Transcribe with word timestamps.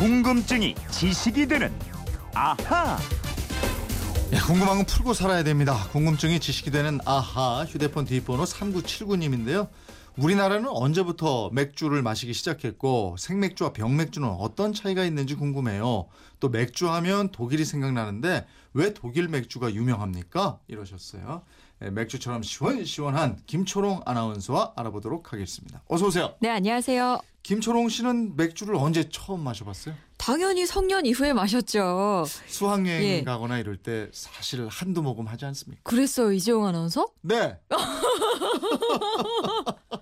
궁금증이 0.00 0.76
지식이 0.90 1.46
되는 1.46 1.70
아하. 2.34 2.96
예, 4.32 4.38
궁금한 4.38 4.78
건 4.78 4.86
풀고 4.86 5.12
살아야 5.12 5.44
됩니다. 5.44 5.76
궁금증이 5.92 6.40
지식이 6.40 6.70
되는 6.70 6.98
아하 7.04 7.66
휴대폰 7.66 8.06
뒷번호 8.06 8.44
3979님인데요. 8.44 9.68
우리나라는 10.16 10.70
언제부터 10.70 11.50
맥주를 11.52 12.00
마시기 12.00 12.32
시작했고 12.32 13.16
생맥주와 13.18 13.74
병맥주는 13.74 14.26
어떤 14.26 14.72
차이가 14.72 15.04
있는지 15.04 15.34
궁금해요. 15.34 16.06
또 16.40 16.48
맥주 16.48 16.90
하면 16.90 17.28
독일이 17.30 17.66
생각나는데 17.66 18.46
왜 18.72 18.94
독일 18.94 19.28
맥주가 19.28 19.70
유명합니까? 19.74 20.60
이러셨어요. 20.68 21.42
예, 21.82 21.90
맥주처럼 21.90 22.42
시원시원한 22.42 23.38
김초롱 23.46 24.02
아나운서와 24.04 24.74
알아보도록 24.76 25.32
하겠습니다. 25.32 25.82
어서 25.88 26.06
오세요. 26.06 26.34
네, 26.40 26.50
안녕하세요. 26.50 27.20
김초롱 27.42 27.88
씨는 27.88 28.36
맥주를 28.36 28.76
언제 28.76 29.08
처음 29.08 29.40
마셔봤어요? 29.40 29.94
당연히 30.18 30.66
성년 30.66 31.06
이후에 31.06 31.32
마셨죠. 31.32 32.26
수학여행 32.46 33.02
예. 33.02 33.24
가거나 33.24 33.58
이럴 33.58 33.78
때 33.78 34.10
사실 34.12 34.68
한두 34.68 35.00
모금 35.00 35.26
하지 35.26 35.46
않습니까? 35.46 35.80
그랬어요, 35.84 36.32
이재용 36.32 36.66
아나운서? 36.66 37.06
네. 37.22 37.56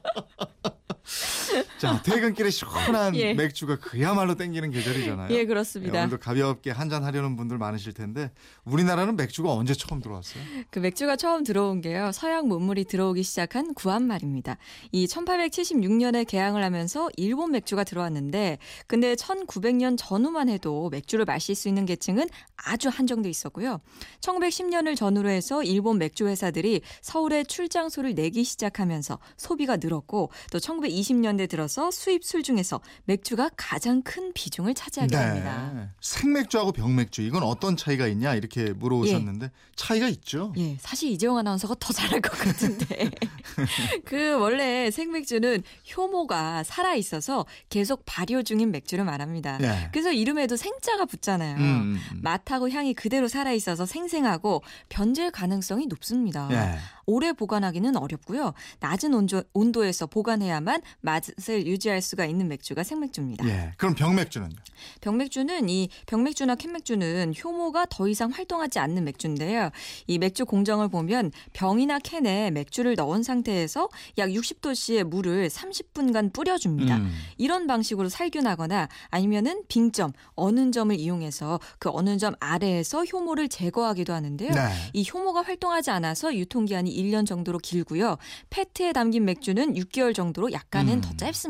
자, 1.78 2.02
퇴근길에 2.02 2.50
시원한 2.50 3.14
예. 3.16 3.34
맥주가 3.34 3.76
그야말로 3.76 4.34
땡기는 4.34 4.70
계절이잖아요. 4.70 5.30
예, 5.30 5.38
네, 5.38 5.44
그렇습니다. 5.46 6.00
오늘도 6.00 6.18
가볍게 6.18 6.70
한잔 6.70 7.04
하려는 7.04 7.36
분들 7.36 7.56
많으실 7.56 7.92
텐데 7.92 8.32
우리나라는 8.64 9.16
맥주가 9.16 9.52
언제 9.52 9.74
처음 9.74 10.00
들어왔어요? 10.00 10.42
그 10.70 10.80
맥주가 10.80 11.14
처음 11.16 11.44
들어온 11.44 11.80
게요. 11.80 12.10
서양 12.12 12.48
문물이 12.48 12.84
들어오기 12.84 13.22
시작한 13.22 13.74
구한 13.74 14.06
말입니다. 14.06 14.58
이 14.90 15.06
1876년에 15.06 16.26
개항을 16.26 16.64
하면서 16.64 17.08
일본 17.16 17.52
맥주가 17.52 17.84
들어왔는데 17.84 18.58
근데 18.86 19.14
1900년 19.14 19.96
전후만 19.96 20.48
해도 20.48 20.88
맥주를 20.90 21.24
마실 21.24 21.54
수 21.54 21.68
있는 21.68 21.86
계층은 21.86 22.28
아주 22.56 22.88
한정돼 22.88 23.30
있었고요. 23.30 23.80
1910년을 24.20 24.96
전후로 24.96 25.28
해서 25.28 25.62
일본 25.62 25.98
맥주 25.98 26.26
회사들이 26.26 26.80
서울에 27.02 27.44
출장소를 27.44 28.14
내기 28.14 28.42
시작하면서 28.42 29.18
소비가 29.36 29.76
늘었고 29.76 30.30
또 30.50 30.58
1920년대 30.58 31.48
들어 31.48 31.67
서 31.68 31.90
수입 31.90 32.24
술 32.24 32.42
중에서 32.42 32.80
맥주가 33.04 33.50
가장 33.56 34.02
큰 34.02 34.32
비중을 34.32 34.74
차지하게 34.74 35.16
됩니다. 35.16 35.72
네. 35.74 35.88
생맥주하고 36.00 36.72
병맥주 36.72 37.22
이건 37.22 37.42
어떤 37.42 37.76
차이가 37.76 38.06
있냐 38.08 38.34
이렇게 38.34 38.72
물어오셨는데 38.72 39.50
차이가 39.76 40.08
있죠. 40.08 40.52
예, 40.56 40.76
사실 40.80 41.10
이재용 41.10 41.38
아나운서가 41.38 41.76
더 41.78 41.92
잘할 41.92 42.20
것 42.20 42.32
같은데. 42.32 43.10
그 44.04 44.38
원래 44.38 44.90
생맥주는 44.90 45.62
효모가 45.96 46.64
살아 46.64 46.94
있어서 46.94 47.46
계속 47.68 48.02
발효 48.04 48.42
중인 48.42 48.70
맥주를 48.70 49.04
말합니다. 49.04 49.58
예. 49.62 49.88
그래서 49.92 50.12
이름에도 50.12 50.56
생자가 50.56 51.04
붙잖아요. 51.04 51.56
음, 51.56 51.60
음, 51.60 52.00
음. 52.12 52.20
맛하고 52.22 52.70
향이 52.70 52.94
그대로 52.94 53.28
살아 53.28 53.52
있어서 53.52 53.86
생생하고 53.86 54.62
변질 54.88 55.30
가능성이 55.30 55.86
높습니다. 55.86 56.48
예. 56.50 56.78
오래 57.06 57.32
보관하기는 57.32 57.96
어렵고요. 57.96 58.52
낮은 58.80 59.14
온조, 59.14 59.42
온도에서 59.54 60.06
보관해야만 60.06 60.82
맛을 61.00 61.57
유지할 61.66 62.00
수가 62.02 62.26
있는 62.26 62.48
맥주가 62.48 62.82
생맥주입니다. 62.82 63.48
예. 63.48 63.72
그럼 63.76 63.94
병맥주는요? 63.94 64.56
병맥주는 65.00 65.68
이 65.68 65.88
병맥주나 66.06 66.54
캔맥주는 66.54 67.34
효모가 67.42 67.86
더 67.90 68.08
이상 68.08 68.30
활동하지 68.30 68.78
않는 68.78 69.04
맥주인데요. 69.04 69.70
이 70.06 70.18
맥주 70.18 70.44
공정을 70.44 70.88
보면 70.88 71.32
병이나 71.52 71.98
캔에 71.98 72.50
맥주를 72.50 72.94
넣은 72.94 73.22
상태에서 73.22 73.88
약 74.18 74.30
60도씨의 74.30 75.04
물을 75.04 75.48
30분간 75.48 76.32
뿌려줍니다. 76.32 76.96
음. 76.96 77.12
이런 77.36 77.66
방식으로 77.66 78.08
살균하거나 78.08 78.88
아니면은 79.10 79.62
빙점, 79.68 80.12
어는 80.34 80.72
점을 80.72 80.94
이용해서 80.94 81.60
그 81.78 81.90
어는 81.90 82.18
점 82.18 82.34
아래에서 82.40 83.04
효모를 83.04 83.48
제거하기도 83.48 84.12
하는데요. 84.12 84.50
네. 84.52 84.68
이 84.92 85.08
효모가 85.12 85.42
활동하지 85.42 85.90
않아서 85.90 86.34
유통기한이 86.34 86.94
1년 86.94 87.26
정도로 87.26 87.58
길고요. 87.58 88.16
페트에 88.50 88.92
담긴 88.92 89.24
맥주는 89.24 89.74
6개월 89.74 90.14
정도로 90.14 90.52
약간은 90.52 90.94
음. 90.94 91.00
더 91.00 91.16
짧습니다. 91.16 91.47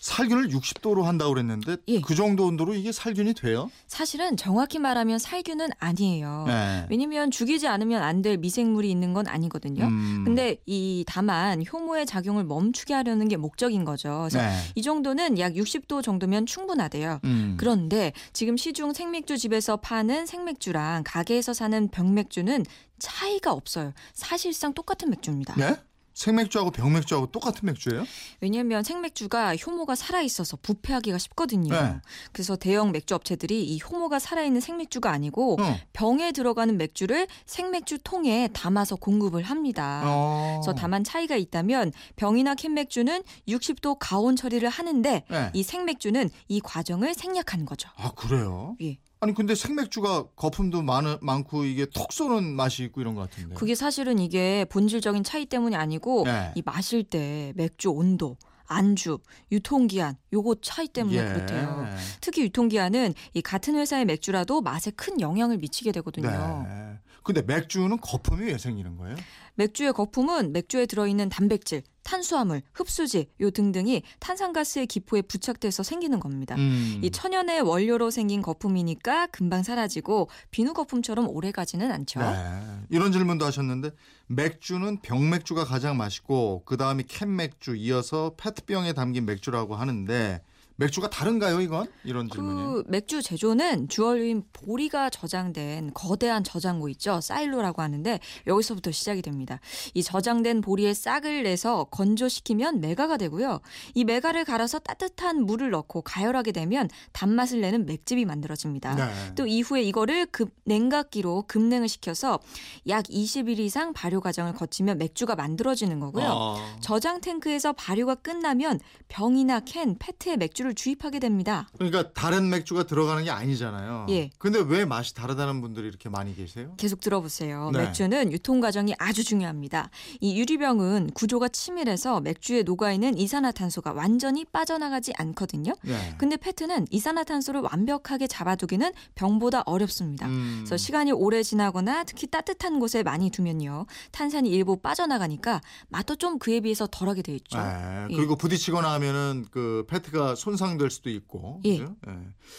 살균을 0.00 0.48
60도로 0.50 1.02
한다고 1.02 1.32
그랬는데 1.34 1.76
예. 1.88 2.00
그 2.00 2.14
정도 2.14 2.46
온도로 2.46 2.72
이게 2.74 2.92
살균이 2.92 3.34
돼요? 3.34 3.68
사실은 3.88 4.36
정확히 4.36 4.78
말하면 4.78 5.18
살균은 5.18 5.70
아니에요. 5.80 6.44
네. 6.46 6.86
왜냐면 6.88 7.30
죽이지 7.32 7.66
않으면 7.66 8.02
안 8.02 8.22
될 8.22 8.36
미생물이 8.38 8.88
있는 8.90 9.12
건 9.12 9.26
아니거든요. 9.26 9.84
음. 9.84 10.22
근데 10.24 10.56
이 10.66 11.04
다만 11.06 11.62
효모의 11.70 12.06
작용을 12.06 12.44
멈추게 12.44 12.94
하려는 12.94 13.28
게 13.28 13.36
목적인 13.36 13.84
거죠. 13.84 14.26
그래서 14.30 14.38
네. 14.40 14.56
이 14.76 14.82
정도는 14.82 15.38
약 15.40 15.54
60도 15.54 16.02
정도면 16.02 16.46
충분하대요. 16.46 17.20
음. 17.24 17.56
그런데 17.58 18.12
지금 18.32 18.56
시중 18.56 18.92
생맥주 18.92 19.36
집에서 19.36 19.76
파는 19.78 20.26
생맥주랑 20.26 21.02
가게에서 21.04 21.52
사는 21.52 21.88
병맥주는 21.88 22.64
차이가 22.98 23.52
없어요. 23.52 23.92
사실상 24.14 24.72
똑같은 24.74 25.10
맥주입니다. 25.10 25.54
네? 25.56 25.76
생맥주하고 26.18 26.72
병맥주하고 26.72 27.28
똑같은 27.28 27.66
맥주예요? 27.66 28.04
왜냐하면 28.40 28.82
생맥주가 28.82 29.54
효모가 29.54 29.94
살아 29.94 30.20
있어서 30.20 30.58
부패하기가 30.60 31.16
쉽거든요. 31.16 31.72
네. 31.72 32.00
그래서 32.32 32.56
대형 32.56 32.90
맥주 32.90 33.14
업체들이 33.14 33.64
이 33.64 33.78
효모가 33.80 34.18
살아 34.18 34.42
있는 34.42 34.60
생맥주가 34.60 35.12
아니고 35.12 35.60
어. 35.60 35.76
병에 35.92 36.32
들어가는 36.32 36.76
맥주를 36.76 37.28
생맥주 37.46 37.98
통에 38.02 38.48
담아서 38.52 38.96
공급을 38.96 39.44
합니다. 39.44 40.02
어. 40.06 40.60
그래서 40.60 40.74
다만 40.74 41.04
차이가 41.04 41.36
있다면 41.36 41.92
병이나 42.16 42.56
캔맥주는 42.56 43.22
60도 43.46 43.96
가온 44.00 44.34
처리를 44.34 44.68
하는데 44.68 45.24
네. 45.30 45.50
이 45.54 45.62
생맥주는 45.62 46.30
이 46.48 46.60
과정을 46.60 47.14
생략하는 47.14 47.64
거죠. 47.64 47.88
아 47.96 48.10
그래요? 48.10 48.76
예. 48.82 48.98
아니 49.20 49.34
근데 49.34 49.54
생맥주가 49.54 50.26
거품도 50.36 50.82
많, 50.82 51.18
많고 51.20 51.64
이게 51.64 51.86
톡 51.86 52.12
쏘는 52.12 52.44
맛이 52.54 52.84
있고 52.84 53.00
이런 53.00 53.14
것 53.14 53.28
같은데. 53.28 53.54
그게 53.54 53.74
사실은 53.74 54.18
이게 54.18 54.64
본질적인 54.66 55.24
차이 55.24 55.46
때문이 55.46 55.74
아니고 55.74 56.24
네. 56.24 56.52
이 56.54 56.62
마실 56.64 57.02
때 57.02 57.52
맥주 57.56 57.90
온도, 57.90 58.36
안주, 58.66 59.18
유통기한 59.50 60.16
요거 60.32 60.56
차이 60.62 60.86
때문에 60.86 61.16
예. 61.16 61.24
그렇대요. 61.24 61.88
특히 62.20 62.42
유통기한은 62.42 63.14
이 63.34 63.42
같은 63.42 63.74
회사의 63.74 64.04
맥주라도 64.04 64.60
맛에 64.60 64.90
큰 64.92 65.20
영향을 65.20 65.56
미치게 65.56 65.90
되거든요. 65.92 66.66
네. 66.68 66.98
근데 67.24 67.42
맥주는 67.42 67.94
거품이 68.00 68.46
왜 68.46 68.56
생기는 68.56 68.96
거예요? 68.96 69.16
맥주의 69.54 69.92
거품은 69.92 70.52
맥주에 70.52 70.86
들어있는 70.86 71.28
단백질, 71.28 71.82
탄수화물, 72.08 72.62
흡수질 72.72 73.26
요 73.42 73.50
등등이 73.50 74.02
탄산가스의 74.18 74.86
기포에 74.86 75.20
부착돼서 75.20 75.82
생기는 75.82 76.18
겁니다. 76.18 76.54
음. 76.56 77.00
이 77.02 77.10
천연의 77.10 77.60
원료로 77.60 78.10
생긴 78.10 78.40
거품이니까 78.40 79.26
금방 79.26 79.62
사라지고 79.62 80.30
비누 80.50 80.72
거품처럼 80.72 81.28
오래 81.28 81.52
가지는 81.52 81.92
않죠. 81.92 82.20
네. 82.20 82.62
이런 82.88 83.12
질문도 83.12 83.44
하셨는데 83.44 83.90
맥주는 84.26 85.02
병맥주가 85.02 85.64
가장 85.64 85.98
맛있고 85.98 86.62
그 86.64 86.78
다음이 86.78 87.04
캔 87.08 87.36
맥주 87.36 87.76
이어서 87.76 88.32
페트병에 88.38 88.94
담긴 88.94 89.26
맥주라고 89.26 89.76
하는데 89.76 90.40
맥주가 90.78 91.10
다른가요 91.10 91.60
이건? 91.60 91.88
이런 92.04 92.30
질문이에요. 92.30 92.70
그 92.70 92.84
맥주 92.86 93.20
제조는 93.20 93.88
주얼린 93.88 94.44
보리가 94.52 95.10
저장된 95.10 95.90
거대한 95.92 96.44
저장고 96.44 96.88
있죠. 96.90 97.20
사일로라고 97.20 97.82
하는데 97.82 98.20
여기서부터 98.46 98.92
시작이 98.92 99.20
됩니다. 99.20 99.58
이 99.94 100.04
저장된 100.04 100.60
보리의 100.60 100.94
싹을 100.94 101.42
내서 101.42 101.82
건조시키면 101.84 102.80
메가가 102.80 103.16
되고요. 103.16 103.60
이 103.94 104.04
메가를 104.04 104.44
갈아서 104.44 104.78
따뜻한 104.78 105.44
물을 105.46 105.70
넣고 105.70 106.02
가열하게 106.02 106.52
되면 106.52 106.88
단맛을 107.12 107.60
내는 107.60 107.84
맥즙이 107.84 108.24
만들어집니다. 108.24 108.94
네. 108.94 109.34
또 109.34 109.48
이후에 109.48 109.82
이거를 109.82 110.26
급 110.26 110.52
냉각기로 110.64 111.44
급냉을 111.48 111.88
시켜서 111.88 112.38
약 112.86 113.04
20일 113.06 113.58
이상 113.58 113.92
발효 113.92 114.20
과정을 114.20 114.54
거치면 114.54 114.98
맥주가 114.98 115.34
만들어지는 115.34 115.98
거고요. 115.98 116.24
아. 116.28 116.76
저장 116.80 117.20
탱크에서 117.20 117.72
발효가 117.72 118.14
끝나면 118.14 118.78
병이나 119.08 119.60
캔, 119.60 119.96
페트에 119.98 120.36
맥주를 120.36 120.67
주입하게 120.74 121.18
됩니다. 121.18 121.68
그러니까 121.76 122.12
다른 122.12 122.48
맥주가 122.48 122.84
들어가는 122.84 123.24
게 123.24 123.30
아니잖아요. 123.30 124.06
예. 124.10 124.30
근데 124.38 124.58
왜 124.60 124.84
맛이 124.84 125.14
다르다는 125.14 125.60
분들이 125.60 125.88
이렇게 125.88 126.08
많이 126.08 126.34
계세요? 126.34 126.74
계속 126.76 127.00
들어보세요. 127.00 127.70
네. 127.72 127.84
맥주는 127.84 128.32
유통 128.32 128.60
과정이 128.60 128.94
아주 128.98 129.24
중요합니다. 129.24 129.90
이 130.20 130.38
유리병은 130.38 131.12
구조가 131.14 131.48
치밀해서 131.48 132.20
맥주에 132.20 132.62
녹아있는 132.62 133.16
이산화탄소가 133.18 133.92
완전히 133.92 134.44
빠져나가지 134.44 135.12
않거든요. 135.16 135.74
네. 135.82 136.14
근데 136.18 136.36
페트는 136.36 136.86
이산화탄소를 136.90 137.62
완벽하게 137.62 138.26
잡아두기는 138.26 138.92
병보다 139.14 139.62
어렵습니다. 139.66 140.26
음. 140.26 140.56
그래서 140.60 140.76
시간이 140.76 141.12
오래 141.12 141.42
지나거나 141.42 142.04
특히 142.04 142.26
따뜻한 142.26 142.78
곳에 142.78 143.02
많이 143.02 143.30
두면요. 143.30 143.86
탄산이 144.12 144.48
일부 144.50 144.76
빠져나가니까 144.76 145.60
맛도 145.88 146.16
좀 146.16 146.38
그에 146.38 146.60
비해서 146.60 146.86
덜하게 146.90 147.22
돼 147.22 147.34
있죠. 147.36 147.58
네. 147.58 148.06
예. 148.10 148.16
그리고 148.16 148.36
부딪히거나 148.36 148.92
하면은 148.94 149.46
그 149.50 149.84
페트가 149.88 150.34
손 150.34 150.56
상될 150.58 150.90
수도 150.90 151.08
있고. 151.08 151.62
예. 151.64 151.78
그죠? 151.78 151.96
예. 152.06 152.12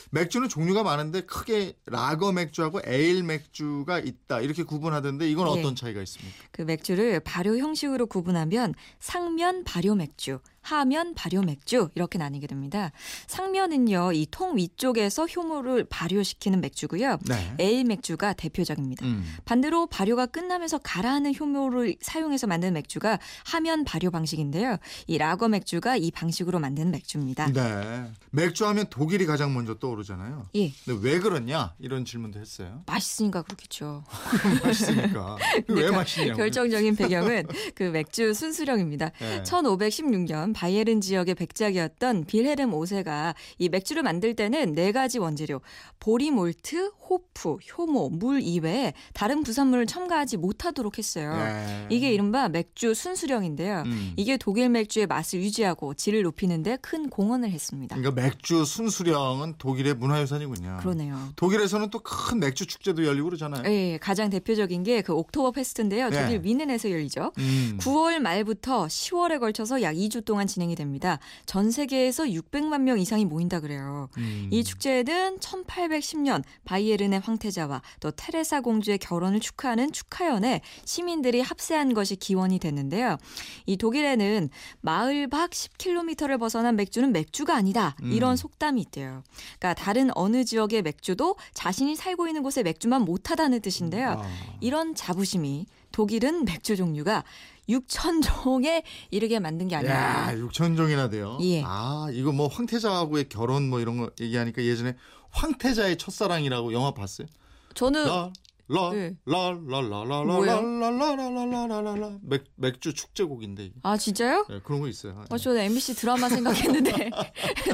맥주는 0.09 0.49
종류가 0.49 0.81
많은데 0.81 1.21
크게 1.21 1.73
라거 1.85 2.31
맥주하고 2.31 2.81
에일 2.85 3.23
맥주가 3.23 3.99
있다 3.99 4.41
이렇게 4.41 4.63
구분하던데 4.63 5.29
이건 5.29 5.55
예. 5.55 5.59
어떤 5.59 5.75
차이가 5.75 6.01
있습니까? 6.01 6.35
그 6.51 6.63
맥주를 6.63 7.19
발효 7.19 7.57
형식으로 7.57 8.07
구분하면 8.07 8.73
상면 8.99 9.63
발효 9.63 9.93
맥주, 9.93 10.39
하면 10.61 11.13
발효 11.15 11.41
맥주 11.41 11.89
이렇게 11.95 12.17
나뉘게 12.17 12.47
됩니다. 12.47 12.91
상면은요, 13.27 14.11
이 14.13 14.25
통 14.31 14.57
위쪽에서 14.57 15.25
효모를 15.25 15.85
발효시키는 15.89 16.61
맥주고요. 16.61 17.17
네. 17.27 17.55
에일 17.59 17.83
맥주가 17.85 18.33
대표적입니다. 18.33 19.05
음. 19.05 19.23
반대로 19.45 19.87
발효가 19.87 20.25
끝나면서 20.27 20.77
가라앉는 20.79 21.35
효모를 21.39 21.95
사용해서 22.01 22.47
만든 22.47 22.73
맥주가 22.73 23.19
하면 23.45 23.83
발효 23.85 24.11
방식인데요. 24.11 24.77
이 25.07 25.17
라거 25.17 25.47
맥주가 25.49 25.95
이 25.97 26.11
방식으로 26.11 26.59
만든 26.59 26.91
맥주입니다. 26.91 27.47
네. 27.51 28.11
맥주 28.31 28.65
하면 28.67 28.85
독일이 28.89 29.25
가장 29.25 29.53
먼저 29.53 29.75
떠오르잖아요. 29.79 30.47
예. 30.55 30.71
근데 30.85 30.99
왜 31.09 31.19
그러냐 31.19 31.73
이런 31.79 32.05
질문도 32.05 32.39
했어요. 32.39 32.83
맛있으니까 32.85 33.41
그렇겠죠. 33.41 34.03
맛있으니까. 34.63 35.37
왜그 35.67 35.91
맛있냐고. 35.91 36.37
결정적인 36.37 36.95
배경은 36.95 37.47
그 37.75 37.83
맥주 37.83 38.33
순수령입니다. 38.33 39.11
네. 39.19 39.43
1516년 39.43 40.48
바이에른 40.53 41.01
지역의 41.01 41.35
백작이었던 41.35 42.25
빌헤름 42.25 42.71
5세가 42.71 43.33
이 43.57 43.69
맥주를 43.69 44.03
만들 44.03 44.35
때는 44.35 44.73
네 44.73 44.91
가지 44.91 45.19
원재료 45.19 45.61
보리몰트, 45.99 46.91
호프, 47.09 47.57
효모, 47.77 48.09
물 48.09 48.41
이외에 48.41 48.93
다른 49.13 49.43
부산물을 49.43 49.85
첨가하지 49.85 50.37
못하도록 50.37 50.97
했어요. 50.97 51.35
네. 51.37 51.87
이게 51.89 52.11
이른바 52.13 52.49
맥주 52.49 52.93
순수령인데요. 52.93 53.83
음. 53.85 54.13
이게 54.17 54.37
독일 54.37 54.69
맥주의 54.69 55.07
맛을 55.07 55.39
유지하고 55.41 55.93
질을 55.93 56.23
높이는데 56.23 56.77
큰 56.81 57.09
공헌을 57.09 57.49
했습니다. 57.51 57.95
그러니까 57.95 58.21
맥주 58.21 58.65
순수령은 58.65 59.55
독일의 59.57 59.93
문화유산이군요. 59.95 60.77
그러네요. 60.81 61.29
독일에서는 61.35 61.89
또 61.89 61.99
큰 62.01 62.39
맥주 62.39 62.65
축제도 62.65 63.05
열리고 63.05 63.25
그러잖아요. 63.27 63.63
예, 63.71 63.97
가장 63.99 64.29
대표적인 64.29 64.83
게 64.83 65.01
그 65.01 65.13
옥토버 65.13 65.51
페스트인데요. 65.51 66.09
네. 66.09 66.21
독일 66.21 66.41
위넨에서 66.43 66.89
열리죠. 66.91 67.31
음. 67.37 67.77
9월 67.81 68.19
말부터 68.19 68.87
10월에 68.87 69.39
걸쳐서 69.39 69.81
약 69.81 69.93
2주 69.95 70.25
동안 70.25 70.38
진행이 70.47 70.75
됩니다. 70.75 71.19
전 71.45 71.71
세계에서 71.71 72.25
600만 72.25 72.81
명 72.81 72.99
이상이 72.99 73.25
모인다 73.25 73.59
그래요. 73.59 74.09
음. 74.17 74.49
이 74.51 74.63
축제에는 74.63 75.39
1810년 75.39 76.43
바이에른의 76.65 77.19
황태자와 77.19 77.81
또 77.99 78.11
테레사 78.11 78.61
공주의 78.61 78.97
결혼을 78.97 79.39
축하하는 79.39 79.91
축하연에 79.91 80.61
시민들이 80.85 81.41
합세한 81.41 81.93
것이 81.93 82.15
기원이 82.15 82.59
됐는데요. 82.59 83.17
이 83.65 83.77
독일에는 83.77 84.49
마을 84.81 85.27
밖 85.27 85.51
10km를 85.51 86.39
벗어난 86.39 86.75
맥주는 86.75 87.11
맥주가 87.11 87.55
아니다. 87.55 87.95
이런 88.01 88.31
음. 88.31 88.35
속담이 88.35 88.81
있대요. 88.81 89.23
그러니까 89.59 89.73
다른 89.73 90.09
어느 90.15 90.43
지역의 90.43 90.81
맥주도 90.81 91.35
자신이 91.53 91.95
살고 91.95 92.27
있는 92.27 92.43
곳의 92.43 92.63
맥주만 92.63 93.03
못하다는 93.03 93.61
뜻인데요. 93.61 94.21
아. 94.21 94.57
이런 94.59 94.95
자부심이 94.95 95.65
독일은 95.91 96.45
맥주 96.45 96.75
종류가 96.75 97.23
6천 97.69 98.23
종에 98.23 98.83
이르게 99.11 99.39
만든 99.39 99.67
게 99.67 99.75
아니라 99.75 99.93
야, 100.31 100.35
6천 100.35 100.75
종이나 100.75 101.09
돼요. 101.09 101.37
예. 101.41 101.63
아, 101.65 102.07
이거 102.11 102.31
뭐 102.31 102.47
황태자하고의 102.47 103.29
결혼 103.29 103.69
뭐 103.69 103.79
이런 103.79 103.97
거 103.97 104.09
얘기하니까 104.19 104.63
예전에 104.63 104.95
황태자의 105.31 105.97
첫사랑이라고 105.97 106.73
영화 106.73 106.91
봤어요? 106.91 107.27
저는 107.75 108.05
라, 108.05 108.31
라, 108.67 108.89
네. 108.91 109.15
라, 109.25 109.51
라, 109.51 109.81
라, 109.81 110.03
라, 110.03 110.23
라, 110.23 110.23
뭐예요? 110.23 110.61
라, 110.79 110.89
라, 110.89 111.15
라, 111.15 111.29
라, 111.29 111.45
라, 111.45 111.65
라, 111.67 111.81
라, 111.81 111.95
라. 111.95 112.17
맥, 112.21 112.43
맥주 112.55 112.93
축제곡인데 112.93 113.65
이게. 113.65 113.75
아 113.83 113.97
진짜요? 113.97 114.45
네, 114.49 114.59
그런 114.63 114.81
거 114.81 114.87
있어요. 114.87 115.23
어, 115.29 115.37
저는 115.37 115.61
MBC 115.61 115.95
드라마 115.95 116.29
생각했는데 116.29 117.09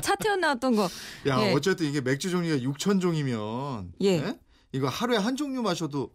차태현 0.01 0.41
나왔던 0.41 0.75
거. 0.75 0.89
야, 1.27 1.41
예. 1.41 1.53
어쨌든 1.53 1.87
이게 1.87 2.01
맥주 2.01 2.29
종류가 2.29 2.57
6천 2.57 3.01
종이면 3.01 3.93
예. 4.03 4.37
이거 4.71 4.87
하루에 4.87 5.17
한 5.17 5.35
종류 5.35 5.61
마셔도 5.61 6.11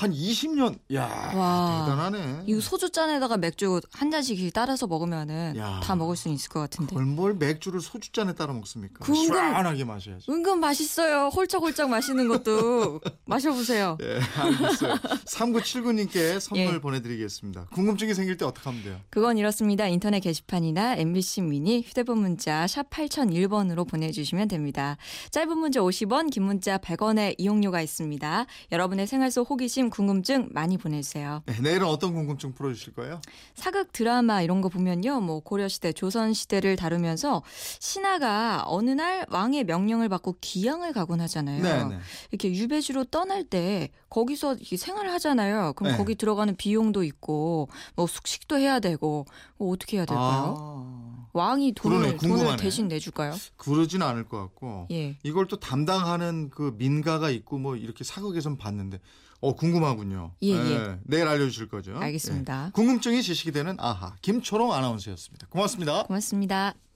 한 0.00 0.12
20년. 0.12 0.78
야, 0.94 1.32
와. 1.34 1.84
대단하네. 1.84 2.44
이 2.46 2.58
소주 2.60 2.88
잔에다가 2.88 3.36
맥주 3.36 3.82
한 3.92 4.10
잔씩 4.10 4.50
따라서 4.54 4.86
먹으면은 4.86 5.54
야. 5.58 5.80
다 5.82 5.94
먹을 5.94 6.16
수 6.16 6.30
있을 6.30 6.48
것 6.48 6.60
같은데. 6.60 6.88
그걸 6.94 7.04
뭘 7.04 7.34
맥주를 7.34 7.82
소주잔에 7.82 8.34
따라 8.34 8.54
먹습니까? 8.54 9.04
그 9.04 9.12
은근- 9.12 9.24
시원하게 9.26 9.84
마셔야지. 9.84 10.24
은근 10.30 10.58
맛있어요. 10.58 11.28
홀짝홀짝 11.28 11.90
마시는 11.90 12.28
것도 12.28 13.00
마셔보세요. 13.26 13.98
예, 14.00 14.20
알겠어요. 14.40 14.94
3979님께 15.26 16.40
선물 16.40 16.74
예. 16.76 16.80
보내드리겠습니다. 16.80 17.66
궁금증이 17.74 18.14
생길 18.14 18.38
때 18.38 18.46
어떻게 18.46 18.68
하면 18.70 18.82
돼요? 18.82 19.00
그건 19.10 19.36
이렇습니다. 19.36 19.86
인터넷 19.86 20.20
게시판이나 20.20 20.96
MBC 20.96 21.42
미니 21.42 21.82
휴대폰 21.82 22.18
문자 22.18 22.66
샵 22.66 22.88
8001번으로 22.88 23.86
보내주시면 23.86 24.48
됩니다. 24.48 24.96
짧은 25.30 25.58
문자 25.58 25.80
50원, 25.80 26.30
긴 26.30 26.44
문자 26.44 26.78
100원의 26.78 27.34
이용료가 27.36 27.82
있습니다. 27.82 28.46
여러분의 28.72 29.06
생활 29.06 29.30
속 29.30 29.50
호기심, 29.50 29.89
궁금증 29.90 30.48
많이 30.52 30.78
보내주세요. 30.78 31.42
네, 31.46 31.60
내일은 31.60 31.86
어떤 31.86 32.14
궁금증 32.14 32.52
풀어주실 32.52 32.94
거예요? 32.94 33.20
사극 33.54 33.92
드라마 33.92 34.42
이런 34.42 34.60
거 34.60 34.68
보면요. 34.68 35.20
뭐 35.20 35.40
고려시대, 35.40 35.92
조선시대를 35.92 36.76
다루면서 36.76 37.42
신하가 37.80 38.64
어느 38.66 38.90
날 38.90 39.26
왕의 39.30 39.64
명령을 39.64 40.08
받고 40.08 40.36
귀양을 40.40 40.92
가곤 40.92 41.20
하잖아요. 41.20 41.62
네, 41.62 41.84
네. 41.84 41.98
이렇게 42.30 42.52
유배지로 42.52 43.04
떠날 43.04 43.44
때 43.44 43.90
거기서 44.08 44.56
생활을 44.76 45.12
하잖아요. 45.12 45.72
그럼 45.74 45.92
네. 45.92 45.98
거기 45.98 46.14
들어가는 46.14 46.56
비용도 46.56 47.04
있고 47.04 47.68
뭐 47.94 48.06
숙식도 48.06 48.58
해야 48.58 48.80
되고 48.80 49.26
뭐 49.56 49.72
어떻게 49.72 49.98
해야 49.98 50.04
될까요? 50.06 50.56
아, 50.58 51.26
왕이 51.32 51.72
돈을 51.72 52.16
돈을. 52.16 52.56
대신 52.56 52.88
내줄까요? 52.88 53.34
그러진 53.56 54.02
않을 54.02 54.28
것 54.28 54.38
같고 54.38 54.88
예. 54.90 55.16
이걸 55.22 55.46
또 55.46 55.58
담당하는 55.60 56.50
그 56.50 56.74
민가가 56.76 57.30
있고 57.30 57.58
뭐 57.58 57.76
이렇게 57.76 58.02
사극에선 58.04 58.56
봤는데 58.56 59.00
어 59.40 59.54
궁금하군요. 59.54 60.32
예, 60.42 60.54
네, 60.54 60.70
예. 60.70 60.98
내일 61.04 61.26
알려주실 61.26 61.68
거죠? 61.68 61.96
알겠습니다. 61.96 62.66
네. 62.66 62.70
궁금증이 62.72 63.22
지식이 63.22 63.52
되는 63.52 63.76
아하 63.78 64.14
김초롱 64.22 64.72
아나운서였습니다. 64.72 65.46
고맙습니다. 65.48 66.04
고맙습니다. 66.04 66.74